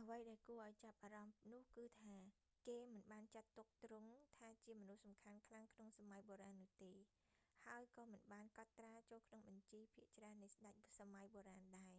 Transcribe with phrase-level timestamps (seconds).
[0.00, 2.16] អ្វីដែលគួរឱ្យចាប់អារម្មណ៍នោះគឺថា
[2.66, 6.92] គេមិនបានចាត់ទុកទ្រង់ថាជាមនុស្សសំខាន់ខ្លាំងក្នុងសម័យបុរាណនោះទេ
[7.66, 11.90] ហើយក៏មិនបានកត់ត្រាចូលក្នុងបញ្ជីភាគច្រើននៃស្តេចសម័យបុរាណដែ